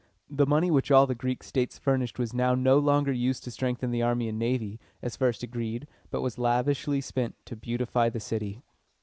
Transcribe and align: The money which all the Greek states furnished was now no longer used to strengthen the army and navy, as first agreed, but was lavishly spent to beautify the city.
The 0.31 0.47
money 0.47 0.71
which 0.71 0.89
all 0.89 1.05
the 1.05 1.13
Greek 1.13 1.43
states 1.43 1.77
furnished 1.77 2.17
was 2.17 2.33
now 2.33 2.55
no 2.55 2.79
longer 2.79 3.11
used 3.11 3.43
to 3.43 3.51
strengthen 3.51 3.91
the 3.91 4.01
army 4.01 4.27
and 4.29 4.39
navy, 4.39 4.79
as 5.03 5.15
first 5.15 5.43
agreed, 5.43 5.85
but 6.09 6.21
was 6.21 6.39
lavishly 6.39 7.01
spent 7.01 7.35
to 7.45 7.55
beautify 7.55 8.09
the 8.09 8.19
city. 8.19 8.63